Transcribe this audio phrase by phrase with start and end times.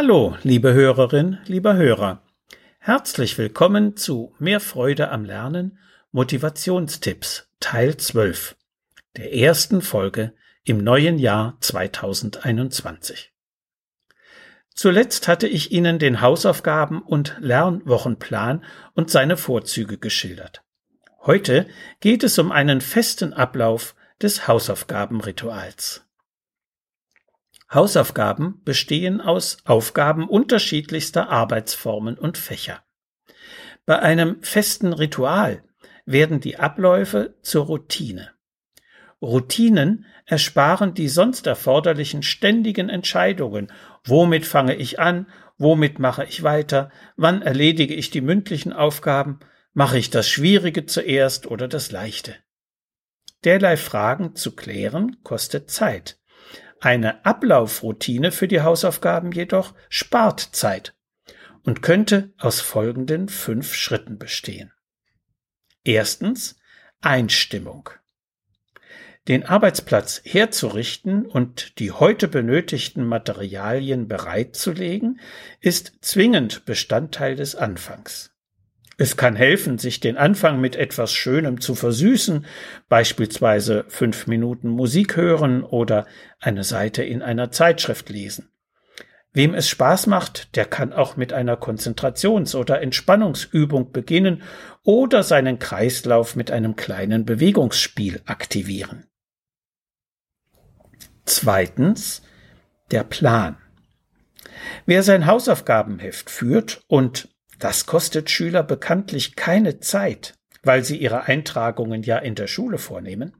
[0.00, 2.22] Hallo, liebe Hörerin, lieber Hörer.
[2.78, 5.76] Herzlich willkommen zu Mehr Freude am Lernen
[6.12, 8.54] Motivationstipps Teil 12
[9.16, 13.32] der ersten Folge im neuen Jahr 2021.
[14.72, 20.62] Zuletzt hatte ich Ihnen den Hausaufgaben- und Lernwochenplan und seine Vorzüge geschildert.
[21.22, 21.66] Heute
[21.98, 26.07] geht es um einen festen Ablauf des Hausaufgabenrituals.
[27.72, 32.82] Hausaufgaben bestehen aus Aufgaben unterschiedlichster Arbeitsformen und Fächer.
[33.84, 35.62] Bei einem festen Ritual
[36.06, 38.30] werden die Abläufe zur Routine.
[39.20, 43.72] Routinen ersparen die sonst erforderlichen ständigen Entscheidungen.
[44.04, 45.26] Womit fange ich an?
[45.58, 46.90] Womit mache ich weiter?
[47.16, 49.40] Wann erledige ich die mündlichen Aufgaben?
[49.74, 52.36] Mache ich das Schwierige zuerst oder das Leichte?
[53.44, 56.18] Derlei Fragen zu klären kostet Zeit.
[56.80, 60.94] Eine Ablaufroutine für die Hausaufgaben jedoch spart Zeit
[61.64, 64.72] und könnte aus folgenden fünf Schritten bestehen.
[65.84, 66.58] Erstens
[67.00, 67.90] Einstimmung.
[69.28, 75.20] Den Arbeitsplatz herzurichten und die heute benötigten Materialien bereitzulegen,
[75.60, 78.34] ist zwingend Bestandteil des Anfangs.
[79.00, 82.44] Es kann helfen, sich den Anfang mit etwas Schönem zu versüßen,
[82.88, 86.04] beispielsweise fünf Minuten Musik hören oder
[86.40, 88.50] eine Seite in einer Zeitschrift lesen.
[89.32, 94.42] Wem es Spaß macht, der kann auch mit einer Konzentrations- oder Entspannungsübung beginnen
[94.82, 99.06] oder seinen Kreislauf mit einem kleinen Bewegungsspiel aktivieren.
[101.24, 102.22] Zweitens
[102.90, 103.58] der Plan.
[104.86, 107.28] Wer sein Hausaufgabenheft führt und
[107.58, 113.34] das kostet Schüler bekanntlich keine Zeit, weil sie ihre Eintragungen ja in der Schule vornehmen,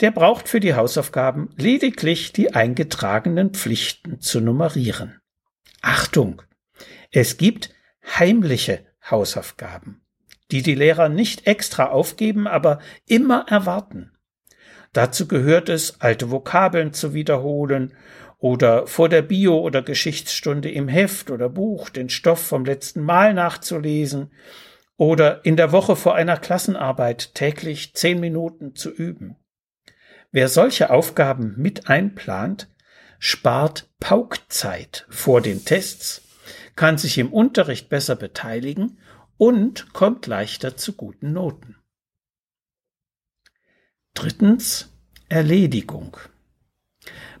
[0.00, 5.20] der braucht für die Hausaufgaben lediglich die eingetragenen Pflichten zu nummerieren.
[5.80, 6.42] Achtung!
[7.12, 7.70] Es gibt
[8.04, 10.02] heimliche Hausaufgaben,
[10.50, 14.10] die die Lehrer nicht extra aufgeben, aber immer erwarten.
[14.92, 17.94] Dazu gehört es, alte Vokabeln zu wiederholen
[18.44, 23.32] oder vor der Bio- oder Geschichtsstunde im Heft oder Buch den Stoff vom letzten Mal
[23.32, 24.32] nachzulesen
[24.98, 29.36] oder in der Woche vor einer Klassenarbeit täglich zehn Minuten zu üben.
[30.30, 32.68] Wer solche Aufgaben mit einplant,
[33.18, 36.20] spart Paukzeit vor den Tests,
[36.76, 38.98] kann sich im Unterricht besser beteiligen
[39.38, 41.76] und kommt leichter zu guten Noten.
[44.12, 44.92] Drittens
[45.30, 46.18] Erledigung.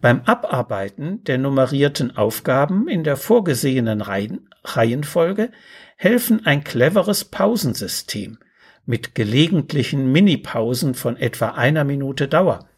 [0.00, 5.50] Beim Abarbeiten der nummerierten Aufgaben in der vorgesehenen Reihenfolge
[5.96, 8.38] helfen ein cleveres Pausensystem
[8.86, 12.68] mit gelegentlichen Minipausen von etwa einer Minute Dauer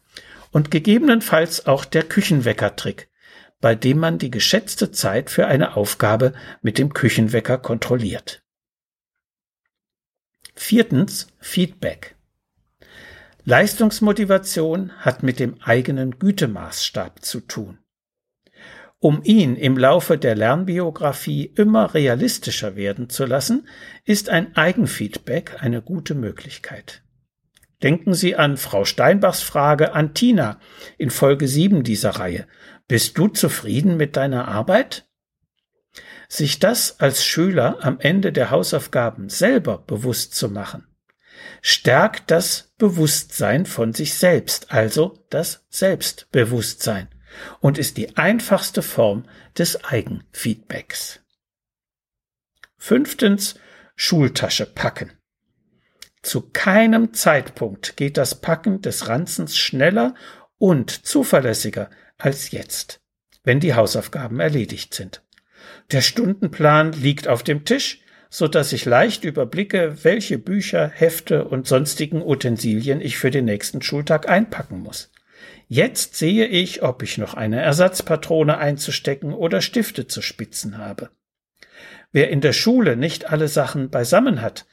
[0.51, 3.09] und gegebenenfalls auch der Küchenweckertrick,
[3.61, 6.33] bei dem man die geschätzte Zeit für eine Aufgabe
[6.63, 8.41] mit dem Küchenwecker kontrolliert.
[10.55, 12.15] Viertens Feedback.
[13.43, 17.79] Leistungsmotivation hat mit dem eigenen Gütemaßstab zu tun.
[18.99, 23.67] Um ihn im Laufe der Lernbiografie immer realistischer werden zu lassen,
[24.05, 27.01] ist ein Eigenfeedback eine gute Möglichkeit.
[27.81, 30.59] Denken Sie an Frau Steinbachs Frage an Tina
[30.99, 32.45] in Folge 7 dieser Reihe.
[32.87, 35.07] Bist du zufrieden mit deiner Arbeit?
[36.29, 40.85] Sich das als Schüler am Ende der Hausaufgaben selber bewusst zu machen,
[41.61, 47.07] stärkt das Bewusstsein von sich selbst, also das Selbstbewusstsein
[47.59, 49.25] und ist die einfachste Form
[49.57, 51.21] des Eigenfeedbacks.
[52.77, 53.55] Fünftens
[53.95, 55.11] Schultasche packen.
[56.23, 60.15] Zu keinem Zeitpunkt geht das Packen des Ranzens schneller
[60.57, 63.01] und zuverlässiger als jetzt,
[63.43, 65.23] wenn die Hausaufgaben erledigt sind.
[65.91, 68.00] Der Stundenplan liegt auf dem Tisch,
[68.33, 73.81] so dass ich leicht überblicke, welche Bücher, Hefte und sonstigen Utensilien ich für den nächsten
[73.81, 75.11] Schultag einpacken muss.
[75.67, 81.09] Jetzt sehe ich, ob ich noch eine Ersatzpatrone einzustecken oder Stifte zu spitzen habe.
[82.13, 84.65] Wer in der Schule nicht alle Sachen beisammen hat,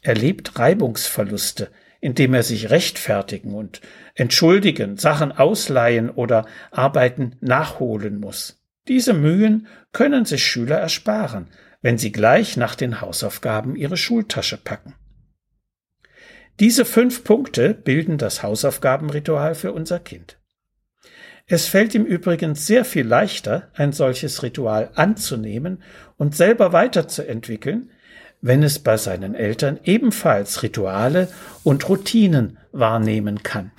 [0.00, 1.70] erlebt Reibungsverluste,
[2.00, 3.82] indem er sich rechtfertigen und
[4.14, 8.62] entschuldigen, Sachen ausleihen oder Arbeiten nachholen muss.
[8.88, 11.48] Diese Mühen können sich Schüler ersparen,
[11.84, 14.94] wenn Sie gleich nach den Hausaufgaben Ihre Schultasche packen.
[16.58, 20.38] Diese fünf Punkte bilden das Hausaufgabenritual für unser Kind.
[21.44, 25.82] Es fällt ihm übrigens sehr viel leichter, ein solches Ritual anzunehmen
[26.16, 27.90] und selber weiterzuentwickeln,
[28.40, 31.28] wenn es bei seinen Eltern ebenfalls Rituale
[31.64, 33.72] und Routinen wahrnehmen kann.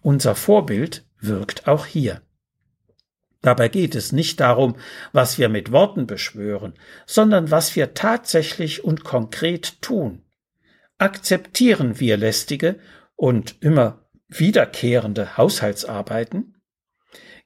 [0.00, 2.22] Unser Vorbild wirkt auch hier.
[3.42, 4.76] Dabei geht es nicht darum,
[5.12, 6.74] was wir mit Worten beschwören,
[7.06, 10.22] sondern was wir tatsächlich und konkret tun.
[10.98, 12.78] Akzeptieren wir lästige
[13.16, 16.54] und immer wiederkehrende Haushaltsarbeiten?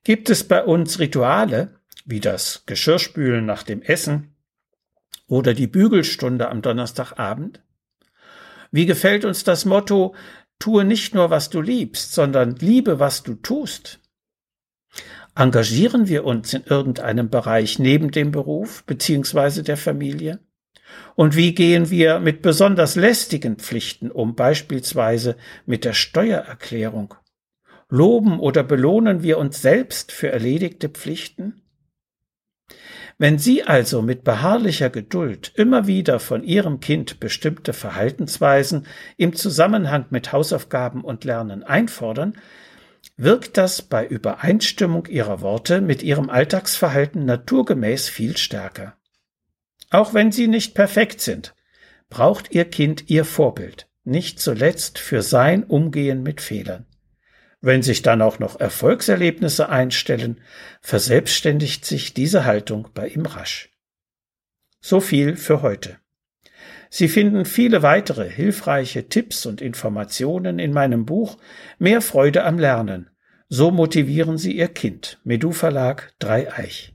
[0.05, 4.37] Gibt es bei uns Rituale, wie das Geschirrspülen nach dem Essen
[5.27, 7.63] oder die Bügelstunde am Donnerstagabend?
[8.71, 10.15] Wie gefällt uns das Motto,
[10.59, 14.01] tue nicht nur, was du liebst, sondern liebe, was du tust?
[15.37, 20.41] Engagieren wir uns in irgendeinem Bereich neben dem Beruf beziehungsweise der Familie?
[21.15, 25.37] Und wie gehen wir mit besonders lästigen Pflichten um, beispielsweise
[25.67, 27.15] mit der Steuererklärung?
[27.91, 31.61] Loben oder belohnen wir uns selbst für erledigte Pflichten?
[33.19, 38.87] Wenn Sie also mit beharrlicher Geduld immer wieder von Ihrem Kind bestimmte Verhaltensweisen
[39.19, 42.39] im Zusammenhang mit Hausaufgaben und Lernen einfordern,
[43.17, 48.97] wirkt das bei Übereinstimmung ihrer Worte mit ihrem Alltagsverhalten naturgemäß viel stärker.
[49.91, 51.55] Auch wenn sie nicht perfekt sind,
[52.11, 56.87] braucht ihr Kind ihr Vorbild, nicht zuletzt für sein Umgehen mit Fehlern.
[57.61, 60.41] Wenn sich dann auch noch Erfolgserlebnisse einstellen,
[60.83, 63.71] verselbstständigt sich diese Haltung bei ihm rasch.
[64.81, 65.99] So viel für heute.
[66.99, 71.37] Sie finden viele weitere hilfreiche Tipps und Informationen in meinem Buch
[71.79, 73.11] Mehr Freude am Lernen.
[73.51, 75.21] So motivieren Sie Ihr Kind.
[75.23, 76.95] Medu Verlag Dreieich.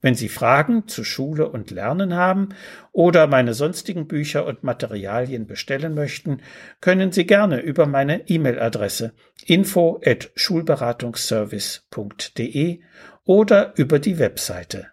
[0.00, 2.50] Wenn Sie Fragen zu Schule und Lernen haben
[2.92, 6.40] oder meine sonstigen Bücher und Materialien bestellen möchten,
[6.80, 9.12] können Sie gerne über meine E-Mail-Adresse
[9.44, 12.80] info at schulberatungsservice.de
[13.24, 14.92] oder über die Webseite